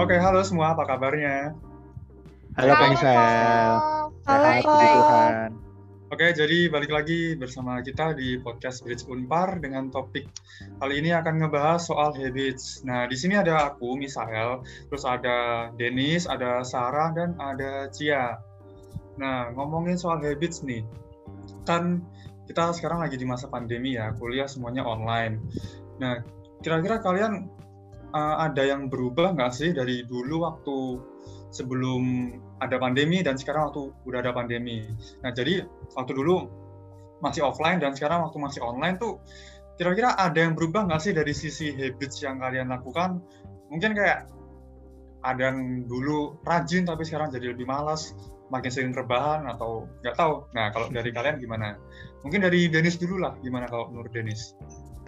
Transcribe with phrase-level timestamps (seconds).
[0.00, 1.52] Oke, halo semua, apa kabarnya?
[2.56, 2.96] Halo Kang.
[2.96, 5.32] Halo, Sehat, puji Tuhan.
[6.08, 10.24] Oke, jadi balik lagi bersama kita di podcast Bridge Unpar dengan topik
[10.80, 12.80] kali ini akan ngebahas soal habits.
[12.80, 18.40] Nah, di sini ada aku, Misael, terus ada Denis, ada Sarah, dan ada Cia.
[19.20, 20.80] Nah, ngomongin soal habits nih,
[21.68, 22.00] kan
[22.48, 25.44] kita sekarang lagi di masa pandemi ya, kuliah semuanya online.
[26.00, 26.24] Nah,
[26.64, 27.59] kira-kira kalian
[28.14, 30.78] uh, ada yang berubah nggak sih dari dulu waktu
[31.50, 34.86] sebelum ada pandemi dan sekarang waktu udah ada pandemi.
[35.22, 35.66] Nah, jadi
[35.98, 36.46] waktu dulu
[37.20, 39.20] masih offline dan sekarang waktu masih online tuh
[39.76, 43.18] kira-kira ada yang berubah nggak sih dari sisi habits yang kalian lakukan?
[43.68, 44.30] Mungkin kayak
[45.20, 48.16] ada yang dulu rajin tapi sekarang jadi lebih malas,
[48.48, 50.46] makin sering rebahan atau nggak tahu.
[50.54, 51.76] Nah, kalau dari kalian gimana?
[52.22, 54.52] Mungkin dari Denis dulu lah, gimana kalau menurut Denis?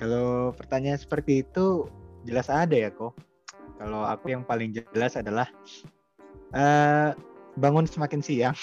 [0.00, 1.86] Kalau pertanyaan seperti itu
[2.26, 3.14] jelas ada ya kok.
[3.78, 5.48] Kalau aku yang paling jelas adalah
[6.54, 7.10] eh
[7.56, 8.56] bangun semakin siang.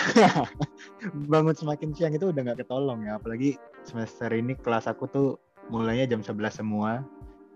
[1.33, 3.21] bangun semakin siang itu udah nggak ketolong ya.
[3.21, 5.29] Apalagi semester ini kelas aku tuh
[5.69, 7.05] mulainya jam 11 semua.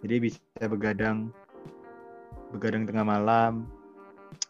[0.04, 1.32] Jadi bisa begadang
[2.54, 3.66] begadang tengah malam.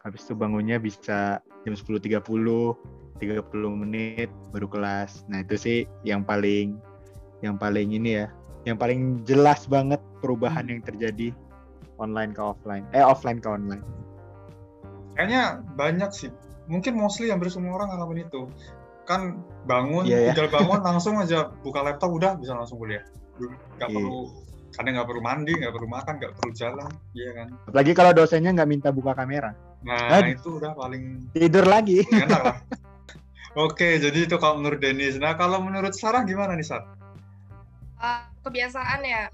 [0.03, 3.23] Habis itu bangunnya bisa jam 10.30, 30
[3.79, 5.23] menit baru kelas.
[5.31, 6.75] Nah, itu sih yang paling
[7.39, 8.27] yang paling ini ya,
[8.67, 11.35] yang paling jelas banget perubahan yang terjadi
[11.99, 12.87] online ke offline.
[12.95, 13.83] Eh offline ke online.
[15.13, 15.43] Kayaknya
[15.75, 16.31] banyak sih.
[16.71, 18.47] Mungkin mostly hampir semua orang ngalamin itu.
[19.03, 20.33] Kan bangun, Iya, ya.
[20.33, 23.03] tinggal bangun langsung aja buka laptop udah bisa langsung kuliah.
[23.75, 23.95] Nggak Iya.
[23.99, 24.19] perlu,
[24.71, 27.47] kadang nggak perlu mandi, nggak perlu makan, nggak perlu jalan, iya kan.
[27.67, 29.51] Apalagi kalau dosennya nggak minta buka kamera.
[29.83, 30.31] Nah Aduh.
[30.31, 31.99] itu udah paling Tidur lagi.
[32.23, 32.57] enak lah.
[33.53, 35.19] Oke, jadi itu kalau menurut Denis.
[35.19, 36.81] Nah kalau menurut Sarah gimana nih Sar?
[37.99, 39.27] Uh, kebiasaan ya.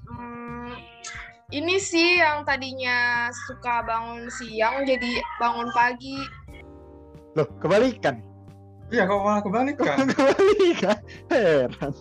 [1.50, 6.22] Ini sih yang tadinya suka bangun siang jadi bangun pagi.
[7.34, 8.22] Loh, kebalikan.
[8.94, 9.98] Iya, kok malah kebalikan?
[10.14, 10.98] kebalikan.
[11.34, 11.94] Heran.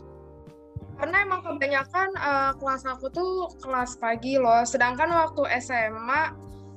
[0.98, 4.66] Karena emang kebanyakan uh, kelas aku tuh kelas pagi loh.
[4.68, 6.22] Sedangkan waktu SMA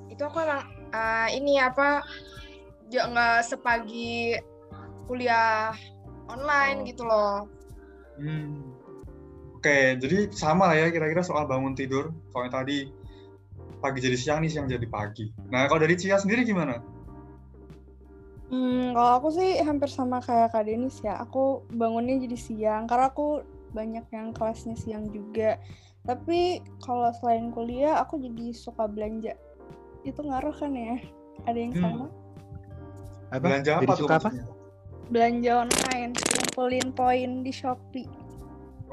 [0.07, 0.63] itu aku emang
[0.95, 2.05] uh, ini apa
[2.91, 4.39] ya nggak sepagi
[5.11, 5.75] kuliah
[6.31, 6.87] online Oh.
[6.87, 7.35] gitu loh.
[8.15, 8.80] Hmm.
[9.61, 12.09] Oke, jadi sama lah ya kira-kira soal bangun tidur.
[12.33, 12.89] Kalau yang tadi
[13.77, 15.29] pagi jadi siang nih, siang jadi pagi.
[15.53, 16.81] Nah, kalau dari Cia sendiri gimana?
[18.49, 21.21] Hmm, kalau aku sih hampir sama kayak Kak Denis ya.
[21.21, 23.45] Aku bangunnya jadi siang karena aku
[23.77, 25.61] banyak yang kelasnya siang juga.
[26.09, 29.37] Tapi kalau selain kuliah, aku jadi suka belanja.
[30.01, 30.97] Itu ngaruh kan ya?
[31.45, 31.83] Ada yang Hmm.
[31.85, 32.05] sama?
[33.29, 33.45] Apa?
[33.45, 34.29] Belanja Jadi apa tuh suka apa?
[35.13, 38.20] Belanja online, ngumpulin poin di Shopee.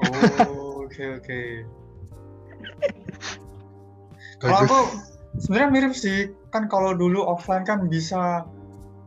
[0.09, 1.41] Oh, oke oke.
[4.39, 4.79] Kalau aku
[5.41, 6.33] sebenarnya mirip sih.
[6.49, 8.45] Kan kalau dulu offline kan bisa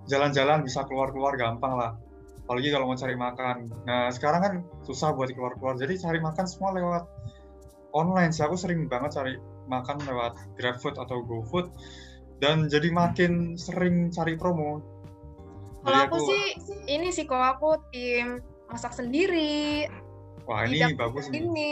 [0.07, 1.99] jalan-jalan, bisa keluar-keluar gampang lah.
[2.47, 3.71] Apalagi kalau mau cari makan.
[3.87, 4.55] Nah, sekarang kan
[4.87, 5.75] susah buat keluar-keluar.
[5.79, 7.05] Jadi cari makan semua lewat
[7.95, 8.47] online sih.
[8.47, 11.71] Aku sering banget cari makan lewat GrabFood atau GoFood.
[12.43, 14.83] Dan jadi makin sering cari promo.
[15.83, 16.45] Kalau Jadi aku sih
[16.91, 19.87] ini sih kalau aku tim masak sendiri.
[20.49, 21.45] Wah ini tidak bagus nih.
[21.45, 21.71] Ini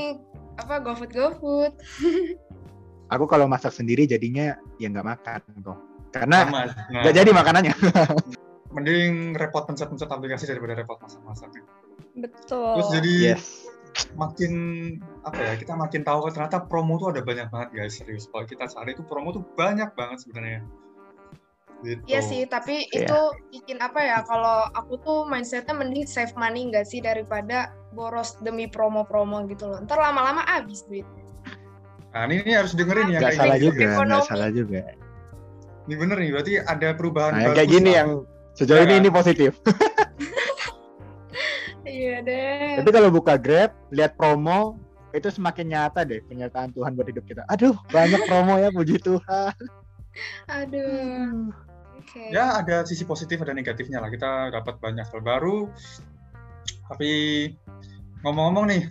[0.61, 1.73] apa GoFood GoFood.
[3.15, 5.79] Aku kalau masak sendiri jadinya ya nggak makan kok.
[6.11, 6.61] Karena Sama.
[6.71, 7.75] Nah, nggak jadi makanannya.
[8.71, 11.51] mending repot pencet-pencet aplikasi daripada repot masak-masak.
[12.15, 12.75] Betul.
[12.79, 13.45] Terus jadi yes.
[14.15, 14.53] makin
[15.27, 18.71] apa ya kita makin tahu ternyata promo tuh ada banyak banget guys serius kalau kita
[18.71, 20.63] cari itu promo tuh banyak banget sebenarnya
[21.83, 22.03] gitu.
[22.05, 23.05] Iya sih, tapi Iya.
[23.05, 23.19] itu
[23.53, 24.19] bikin apa ya?
[24.23, 29.79] Kalau aku tuh mindsetnya mending save money nggak sih daripada boros demi promo-promo gitu loh.
[29.81, 31.05] Ntar lama-lama habis duit.
[32.11, 33.67] nah ini, ini harus dengerin ya Nggak kayak salah gini.
[33.67, 34.27] juga, Ekonomi.
[34.27, 34.81] salah juga.
[35.81, 37.97] ini bener nih berarti ada perubahan Nah, bagus kayak gini lah.
[37.97, 38.11] yang
[38.53, 39.01] sejauh Iya ini kan?
[39.01, 39.53] ini positif.
[41.83, 42.71] Iya deh.
[42.79, 44.79] Tapi kalau buka Grab, lihat promo,
[45.11, 47.43] itu semakin nyata deh penyertaan Tuhan buat hidup kita.
[47.49, 49.55] Aduh, banyak promo ya, puji Tuhan.
[50.47, 51.51] Aduh.
[52.11, 52.35] Oke.
[52.35, 54.11] ya ada sisi positif ada negatifnya lah.
[54.11, 55.71] Kita dapat banyak hal baru.
[56.91, 57.13] Tapi
[58.27, 58.83] ngomong-ngomong nih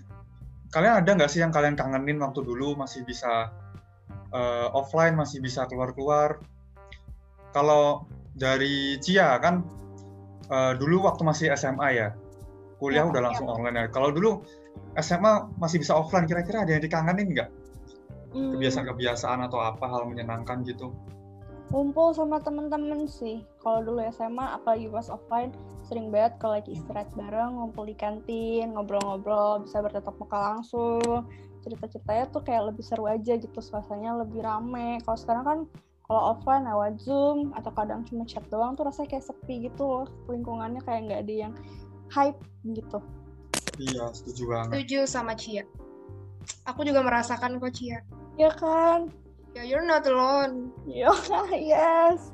[0.71, 3.51] kalian ada nggak sih yang kalian kangenin waktu dulu masih bisa
[4.31, 6.39] eh, offline masih bisa keluar-keluar?
[7.51, 8.07] Kalau
[8.39, 9.67] dari Cia kan
[10.47, 12.09] eh, dulu waktu masih SMA ya
[12.79, 13.25] kuliah Ya, udah ya.
[13.27, 13.85] langsung online ya.
[13.91, 14.47] Kalau dulu
[14.95, 17.51] SMA masih bisa offline kira-kira ada yang dikangenin nggak?
[18.31, 20.95] Hmm, kebiasaan-kebiasaan atau apa hal menyenangkan gitu
[21.69, 23.45] Kumpul sama temen-temen sih.
[23.61, 25.53] Kalau dulu SMA, apalagi pas offline,
[25.85, 31.29] sering banget kalau lagi istirahat bareng, ngumpul di kantin, ngobrol-ngobrol, bisa bertatap muka langsung.
[31.61, 34.97] Cerita-ceritanya tuh kayak lebih seru aja gitu, suasananya lebih rame.
[35.05, 35.59] Kalau sekarang kan
[36.09, 40.05] kalau offline lewat zoom atau kadang cuma chat doang tuh rasanya kayak sepi gitu loh
[40.25, 41.53] lingkungannya kayak nggak ada yang
[42.09, 42.97] hype gitu
[43.79, 44.69] Iya, setuju banget.
[44.75, 45.63] Setuju sama Cia.
[46.67, 48.03] Aku juga merasakan kok Cia.
[48.35, 49.07] ya kan
[49.57, 50.69] Ya, you're not alone.
[50.85, 51.09] Yo,
[51.53, 52.29] yes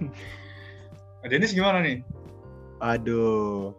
[1.20, 2.00] Nah, Dennis gimana nih?
[2.80, 3.76] Aduh,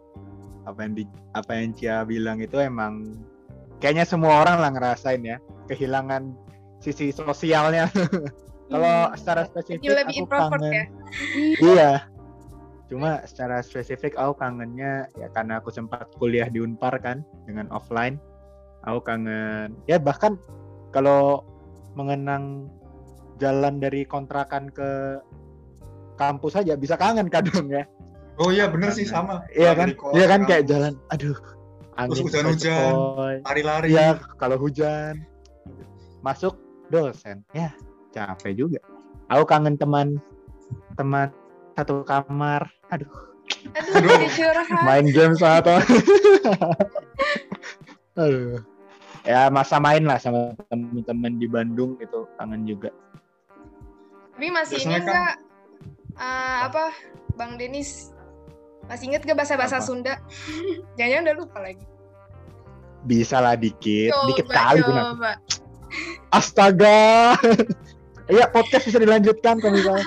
[0.62, 1.04] apa yang di,
[1.34, 3.18] apa yang Cia bilang itu emang
[3.82, 6.38] kayaknya semua orang lah ngerasain ya kehilangan
[6.78, 7.90] sisi sosialnya.
[8.72, 9.18] Kalau Hmm.
[9.20, 10.72] secara spesifik lebih aku kangen.
[10.72, 10.84] ya.
[11.60, 11.92] Iya.
[12.88, 18.16] Cuma secara spesifik aku kangennya ya karena aku sempat kuliah di Unpar kan dengan offline.
[18.86, 20.38] Aku kangen ya bahkan
[20.88, 21.44] kalau
[21.98, 22.68] mengenang
[23.40, 25.18] jalan dari kontrakan ke
[26.16, 27.84] kampus aja bisa kangen kadang ya.
[28.40, 29.44] Oh iya bener sih sama.
[29.52, 29.92] Iya kan?
[30.16, 31.36] Iya kan kayak jalan aduh
[32.00, 32.72] angin hujan-hujan.
[32.72, 33.36] sepoi-sepoi.
[33.44, 33.86] Lari-lari.
[33.92, 34.08] Iya,
[34.40, 35.20] kalau hujan
[36.24, 36.56] masuk
[36.88, 37.44] dosen.
[37.52, 37.74] Ya,
[38.14, 38.80] capek juga.
[39.28, 40.16] Aku kangen teman
[40.96, 41.28] teman
[41.76, 42.68] satu kamar.
[42.92, 43.08] Aduh,
[43.76, 44.80] Aduh, Aduh.
[44.84, 45.84] main game sama teman.
[48.16, 48.60] Aduh.
[49.22, 52.90] Ya masa main lah sama teman-teman di Bandung itu kangen juga.
[54.34, 55.34] Tapi masih Biasanya ingat kan- nggak
[56.18, 56.84] eh, apa
[57.38, 58.10] Bang Denis?
[58.90, 59.86] Masih inget gak bahasa-bahasa Apa?
[59.86, 60.14] Sunda?
[60.98, 61.86] Jangan-jangan udah lupa lagi.
[63.06, 65.10] Bisa lah dikit, dikit Coba, kali kenapa?
[65.14, 65.32] coba.
[66.30, 67.02] Astaga.
[68.30, 70.06] Iya, podcast bisa dilanjutkan kalau misalnya.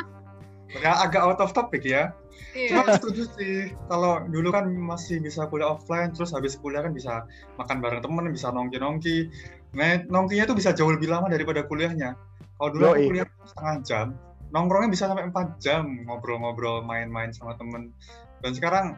[0.79, 2.15] Ya, agak out of topic ya.
[2.55, 2.95] Cuma Iya.
[2.95, 3.75] setuju sih.
[3.91, 7.27] Kalau dulu kan masih bisa kuliah offline, terus habis kuliah kan bisa
[7.59, 9.27] makan bareng temen, bisa nongki-nongki.
[9.75, 12.15] Nah, nongkinya tuh bisa jauh lebih lama daripada kuliahnya.
[12.55, 14.07] Kalau dulu aku kuliah setengah jam,
[14.55, 17.91] nongkrongnya bisa sampai 4 jam ngobrol-ngobrol, main-main sama temen.
[18.39, 18.95] Dan sekarang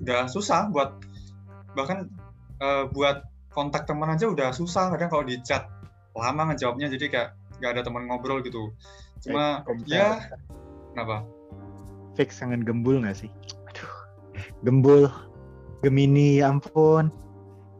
[0.00, 0.96] udah susah buat
[1.76, 2.08] bahkan
[2.64, 4.88] eh, buat kontak teman aja udah susah.
[4.96, 5.68] Kadang kalau di chat
[6.16, 7.28] lama ngejawabnya, jadi kayak
[7.60, 8.72] nggak ada teman ngobrol gitu.
[9.20, 10.16] Cuma Eh, ya
[10.96, 11.26] kenapa?
[12.14, 13.30] Fix kangen gembul nggak sih?
[13.70, 13.92] Aduh,
[14.62, 15.10] gembul,
[15.82, 17.10] Gemini, ya ampun.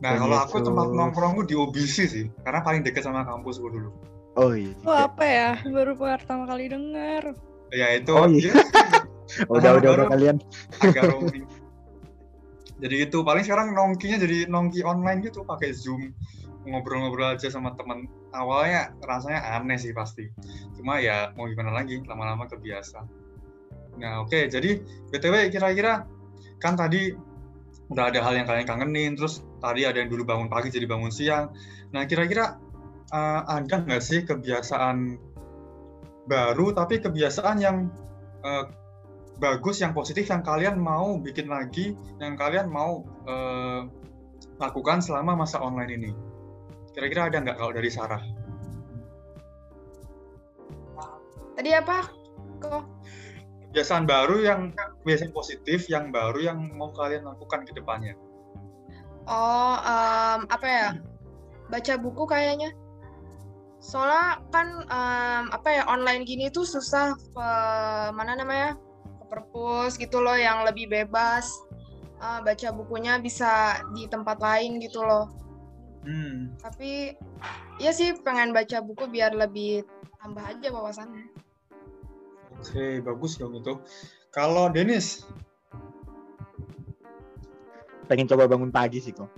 [0.02, 3.90] Nah, Dan kalau aku tempat nongkrongku di OBC sih, karena paling dekat sama kampusku dulu.
[4.34, 4.74] Oh iya.
[4.74, 7.38] Itu apa ya baru pertama kali denger
[7.70, 8.50] Ya itu, Oh, iya.
[8.50, 8.54] ya,
[9.50, 10.36] Udah, udah, udah kalian.
[10.82, 11.46] agak roaming.
[12.78, 16.10] Jadi itu paling sekarang nongkinya jadi nongki online gitu, pakai Zoom,
[16.66, 18.10] ngobrol-ngobrol aja sama teman.
[18.34, 20.26] Awalnya rasanya aneh sih pasti,
[20.74, 23.06] cuma ya mau gimana lagi, lama-lama kebiasa.
[24.00, 26.06] Nah oke, jadi btw kira-kira
[26.58, 27.14] kan tadi
[27.92, 31.12] udah ada hal yang kalian kangenin, terus tadi ada yang dulu bangun pagi jadi bangun
[31.12, 31.52] siang.
[31.94, 32.58] Nah kira-kira
[33.12, 35.20] eh, ada nggak sih kebiasaan
[36.24, 37.92] baru tapi kebiasaan yang
[38.42, 38.64] eh,
[39.38, 43.82] bagus, yang positif, yang kalian mau bikin lagi, yang kalian mau eh,
[44.58, 46.10] lakukan selama masa online ini?
[46.94, 48.22] Kira-kira ada nggak kalau dari Sarah?
[51.54, 51.98] Tadi apa?
[52.58, 52.84] Kok?
[53.74, 54.70] Kebiasaan baru yang
[55.02, 58.14] kebiasaan positif, yang baru yang mau kalian lakukan ke depannya?
[59.26, 60.88] Oh, em, apa ya?
[61.66, 62.70] Baca buku kayaknya.
[63.82, 67.48] Soalnya kan em, apa ya online gini tuh susah ke
[68.14, 68.78] mana namanya?
[69.18, 71.50] Ke perpus gitu loh yang lebih bebas.
[72.22, 75.34] Eh, baca bukunya bisa di tempat lain gitu loh.
[76.06, 77.10] Hmm, Tapi
[77.82, 79.82] ya sih pengen baca buku biar lebih
[80.22, 81.43] tambah aja wawasannya.
[82.58, 83.74] Oke, bagus dong itu.
[84.34, 85.22] Kalau Denis,
[88.04, 89.32] Pengen coba bangun pagi sih kok.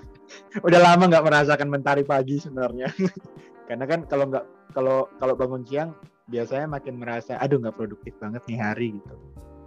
[0.66, 2.92] udah lama nggak merasakan mentari pagi sebenarnya.
[3.68, 4.44] Karena kan kalau nggak
[4.76, 5.96] kalau kalau bangun siang
[6.28, 9.16] biasanya makin merasa aduh nggak produktif banget nih hari gitu.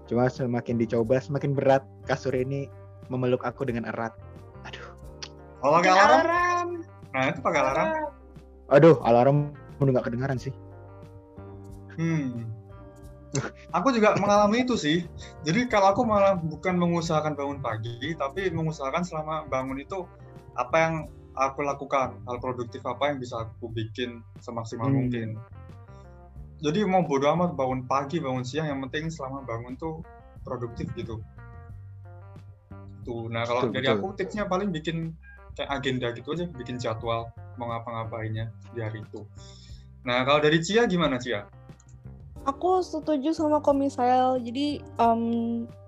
[0.07, 2.69] Cuma semakin dicoba semakin berat kasur ini
[3.09, 4.13] memeluk aku dengan erat.
[4.69, 4.85] Aduh,
[5.59, 6.11] kalau pakai alarm?
[6.13, 6.69] alarm.
[7.13, 7.89] Nah, itu pakai alarm.
[8.67, 10.53] aduh alarm udah nggak kedengaran sih.
[11.97, 12.56] Hmm.
[13.75, 15.03] Aku juga mengalami itu sih.
[15.43, 20.07] Jadi kalau aku malah bukan mengusahakan bangun pagi, tapi mengusahakan selama bangun itu
[20.55, 20.93] apa yang
[21.37, 25.05] aku lakukan, hal produktif apa yang bisa aku bikin semaksimal Hmm.
[25.05, 25.29] mungkin.
[26.57, 30.01] Jadi mau bodo amat bangun pagi, bangun siang, yang penting selama bangun tuh
[30.41, 31.21] produktif gitu.
[33.05, 33.97] Tuh, nah kalau Betul, dari betul.
[34.01, 35.13] aku tipsnya paling bikin
[35.53, 37.29] kayak agenda gitu aja, bikin jadwal
[37.61, 39.21] mau ngapa-ngapainnya di hari itu.
[40.01, 41.45] Nah kalau dari Cia gimana Cia?
[42.47, 44.39] Aku setuju sama Komisael.
[44.39, 45.21] Jadi em,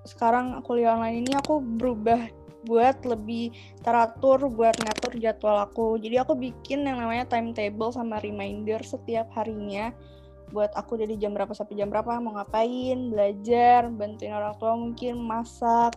[0.03, 2.19] sekarang kuliah online ini aku berubah
[2.67, 5.95] buat lebih teratur buat ngatur jadwal aku.
[6.03, 9.95] Jadi aku bikin yang namanya timetable sama reminder setiap harinya
[10.51, 15.15] buat aku dari jam berapa sampai jam berapa mau ngapain, belajar, bantuin orang tua mungkin
[15.15, 15.95] masak.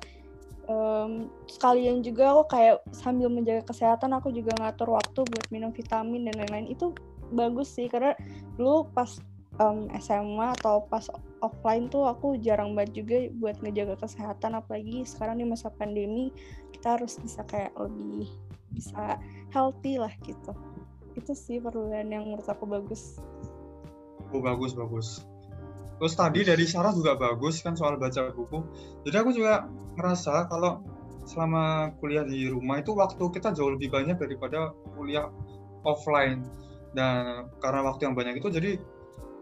[0.71, 6.31] Em, sekalian juga aku kayak sambil menjaga kesehatan aku juga ngatur waktu buat minum vitamin
[6.31, 6.71] dan lain-lain.
[6.71, 6.95] Itu
[7.35, 8.15] bagus sih karena
[8.55, 9.19] dulu pas
[9.63, 11.07] um, SMA atau pas
[11.39, 14.59] offline tuh aku jarang banget juga buat ngejaga kesehatan.
[14.59, 16.35] Apalagi sekarang di masa pandemi
[16.75, 18.27] kita harus bisa kayak lebih
[18.75, 19.17] bisa
[19.55, 20.53] healthy lah gitu.
[21.15, 23.23] Itu sih perubahan yang menurut aku bagus.
[24.35, 25.23] Oh bagus bagus.
[26.01, 28.59] Terus tadi dari Sarah juga bagus kan soal baca buku.
[29.07, 30.83] Jadi aku juga ngerasa kalau
[31.23, 35.31] selama kuliah di rumah itu waktu kita jauh lebih banyak daripada kuliah
[35.87, 36.43] offline.
[36.93, 38.71] Dan karena waktu yang banyak itu jadi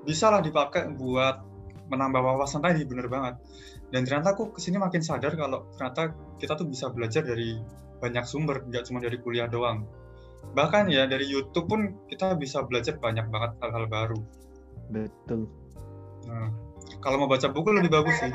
[0.05, 1.45] bisa lah dipakai buat
[1.91, 3.37] menambah wawasan tadi bener banget.
[3.91, 7.59] Dan ternyata aku ke sini makin sadar kalau ternyata kita tuh bisa belajar dari
[7.99, 9.85] banyak sumber nggak cuma dari kuliah doang.
[10.55, 14.21] Bahkan ya dari YouTube pun kita bisa belajar banyak banget hal-hal baru.
[14.89, 15.51] Betul.
[16.31, 16.49] Nah,
[17.03, 18.33] kalau mau baca buku lebih bagus sih.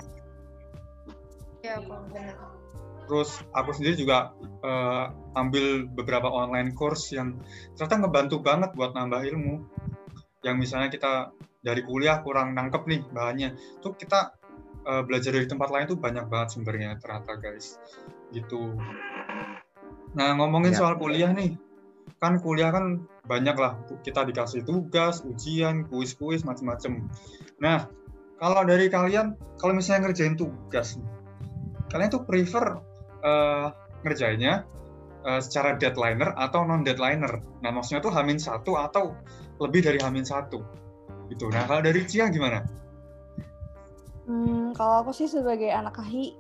[1.66, 2.56] Iya, Kak, benar.
[3.06, 4.34] terus aku sendiri juga
[4.66, 7.38] uh, ambil beberapa online course yang
[7.78, 9.62] ternyata ngebantu banget buat nambah ilmu
[10.46, 11.34] yang misalnya kita
[11.66, 13.58] dari kuliah kurang nangkep nih bahannya.
[13.82, 14.38] Tuh kita
[14.86, 17.82] uh, belajar dari tempat lain tuh banyak banget sumbernya ternyata guys.
[18.30, 18.78] Gitu.
[20.14, 20.86] Nah ngomongin Ya.
[20.86, 21.58] soal kuliah nih.
[22.22, 23.82] Kan kuliah kan banyak lah.
[24.06, 27.10] Kita dikasih tugas ujian kuis-kuis macem-macem.
[27.58, 27.90] Nah
[28.38, 31.02] kalau dari kalian kalau misalnya ngerjain tugas
[31.90, 32.82] kalian tuh prefer
[33.24, 33.68] eh,
[34.04, 34.68] ngerjainnya
[35.24, 37.42] eh, secara deadliner atau non deadliner.
[37.64, 39.16] Nah maksudnya tuh hamin satu atau
[39.60, 40.60] lebih dari hamin satu
[41.32, 41.50] gitu.
[41.50, 42.62] Nah kalau dari Cia gimana?
[44.26, 46.34] Hmm, kalau aku sih sebagai anak KHI,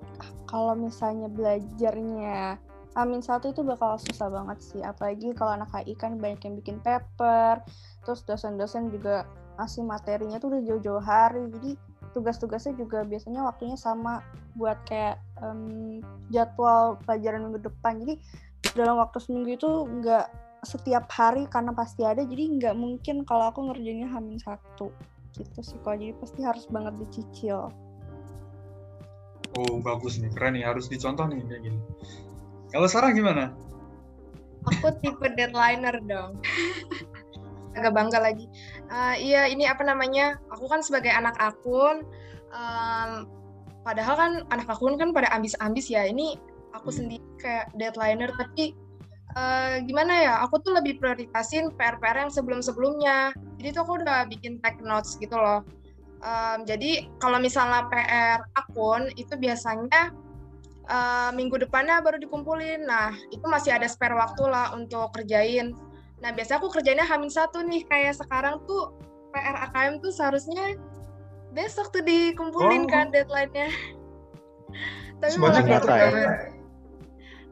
[0.49, 2.57] kalau misalnya belajarnya
[2.95, 4.79] Amin satu itu bakal susah banget sih.
[4.79, 7.59] Apalagi kalau anak KHI kan banyak yang bikin paper,
[8.07, 9.27] terus dosen-dosen juga
[9.59, 11.43] ngasih materinya tuh udah jauh-jauh hari.
[11.59, 11.75] Jadi
[12.15, 14.23] tugas-tugasnya juga biasanya waktunya sama
[14.55, 15.99] buat kayak em,
[16.31, 17.99] jadwal pelajaran minggu depan.
[17.99, 18.15] Jadi
[18.79, 19.69] dalam waktu seminggu itu
[19.99, 20.25] nggak
[20.65, 22.25] setiap hari karena pasti ada.
[22.25, 24.91] Jadi nggak mungkin kalau aku ngerjainnya Hamin satu
[25.35, 27.67] gitu sih kok jadi pasti harus banget dicicil
[29.55, 31.79] Oh bagus nih, keren nih, harus dicontoh nih kayak gini.
[32.75, 33.55] Kalau Sarah gimana?
[34.67, 36.43] Aku tipe deadliner dong.
[37.79, 38.51] Agak bangga lagi.
[38.91, 40.35] Eh, iya, ini apa namanya?
[40.51, 42.03] Aku kan sebagai anak akun,
[42.51, 43.31] em,
[43.87, 46.03] padahal kan anak akun kan pada ambis-ambis ya.
[46.03, 46.35] Ini
[46.75, 47.07] aku Hmm.
[47.07, 48.75] sendiri kayak deadliner, tapi
[49.35, 50.33] eh, gimana ya?
[50.47, 53.35] Aku tuh lebih prioritasin PR-PR yang sebelum-sebelumnya.
[53.59, 55.61] Jadi tuh aku udah bikin tag notes gitu loh.
[56.23, 60.15] Em, jadi kalau misalnya PR akun itu biasanya
[60.85, 62.87] eh, minggu depannya baru dikumpulin.
[62.87, 65.75] Nah, itu masih ada spare waktu lah untuk kerjain.
[66.23, 67.83] Nah, biasanya aku kerjainnya hamin satu nih.
[67.89, 68.95] Kayak sekarang tuh
[69.35, 70.79] PR AKM tuh seharusnya
[71.51, 72.91] besok tuh dikumpulin Oh.
[72.91, 73.67] kan deadline-nya.
[75.19, 76.54] Tapi malah?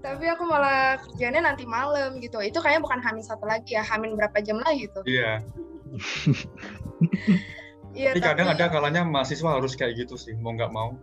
[0.04, 2.44] Tapi aku malah kerjainnya nanti malam gitu.
[2.44, 5.00] Itu kayaknya bukan hamin satu lagi ya, hamin berapa jam lagi gitu.
[5.08, 5.40] Iya.
[7.94, 10.98] Iya, Tapi kadang tapi- ada kalanya mahasiswa harus kayak gitu sih, mau nggak mau.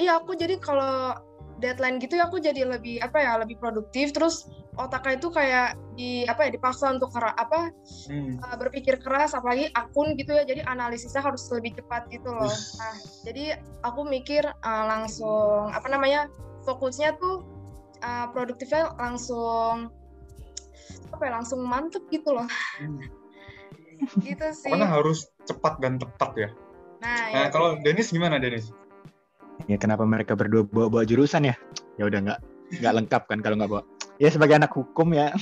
[0.00, 1.12] Iya, aku jadi kalau
[1.60, 4.48] deadline gitu ya aku jadi lebih apa ya, lebih produktif terus
[4.80, 7.68] otaknya itu kayak di apa ya, dipaksa untuk kera, apa
[8.08, 8.40] Hmm.
[8.40, 10.48] uh, berpikir keras apalagi akun gitu ya.
[10.48, 12.48] Jadi analisisnya harus lebih cepat gitu loh.
[12.48, 16.32] Nah, jadi aku mikir uh, langsung apa namanya?
[16.64, 17.44] fokusnya tuh
[18.02, 19.92] uh, produktifnya langsung
[21.12, 22.48] apa ya, langsung mantep gitu loh.
[22.80, 23.00] Hmm.
[24.26, 24.72] gitu sih.
[24.72, 26.48] Pokoknya harus cepat dan tepat ya.
[27.00, 27.34] Nah, ya.
[27.36, 28.72] Nah kalau Denis gimana Denis?
[29.66, 31.56] Ya kenapa mereka berdua bawa, bawa jurusan ya?
[31.96, 32.40] Ya udah nggak
[32.82, 33.82] nggak lengkap kan kalau nggak bawa.
[34.20, 35.32] Ya sebagai anak hukum ya.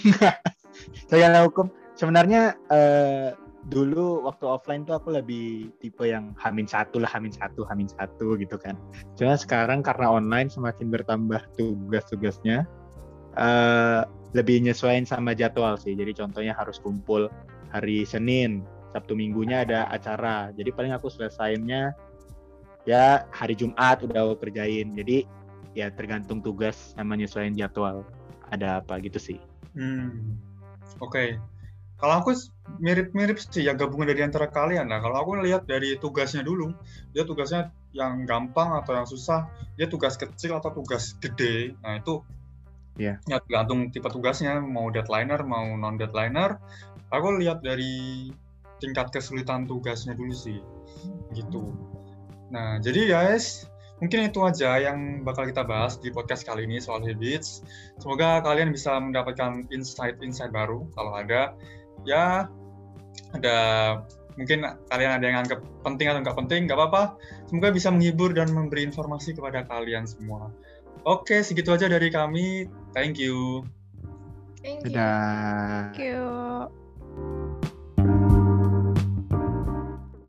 [1.07, 3.35] sebagai anak hukum sebenarnya eh,
[3.73, 8.37] dulu waktu offline tuh aku lebih tipe yang hamin satu lah hamin satu hamin satu
[8.37, 8.77] gitu kan.
[9.17, 12.69] Cuma sekarang karena online semakin bertambah tugas-tugasnya
[13.41, 14.01] eh,
[14.37, 15.97] lebih nyesuaiin sama jadwal sih.
[15.97, 17.33] Jadi contohnya harus kumpul
[17.73, 20.53] hari Senin, Sabtu Minggunya ada acara.
[20.53, 21.97] Jadi paling aku selesainya
[22.85, 25.25] ya hari Jumat udah aku kerjain jadi
[25.73, 28.05] ya tergantung tugas sama nyesuaiin jadwal
[28.53, 29.41] ada apa gitu sih
[29.75, 30.39] Hmm.
[31.03, 31.35] Oke.
[32.05, 32.37] Kalau aku
[32.85, 35.01] mirip-mirip sih ya gabungan dari antara kalian lah.
[35.01, 36.69] Kalau aku lihat dari tugasnya dulu,
[37.17, 39.49] dia tugasnya yang gampang atau yang susah,
[39.81, 41.73] dia tugas kecil atau tugas gede.
[41.81, 42.21] Nah itu
[43.01, 43.25] Iya.
[43.25, 46.61] ya tergantung tipe tugasnya, mau deadliner, mau non deadliner.
[47.09, 48.29] Aku lihat dari
[48.85, 50.61] tingkat kesulitan tugasnya dulu sih,
[51.33, 51.73] gitu.
[52.53, 53.65] Nah jadi guys,
[54.05, 57.65] mungkin itu aja yang bakal kita bahas di podcast kali ini soal habits.
[57.97, 61.57] Semoga kalian bisa mendapatkan insight-insight baru kalau ada.
[62.05, 62.49] Ya,
[63.35, 63.57] ada
[64.35, 67.03] mungkin kalian ada yang anggap penting atau nggak penting, nggak apa-apa.
[67.49, 70.51] Semoga bisa menghibur dan memberi informasi kepada kalian semua.
[71.05, 72.69] Oke, segitu aja dari kami.
[72.97, 73.67] Thank you.
[74.65, 74.97] Thank you.
[74.97, 76.84] dadah Thank you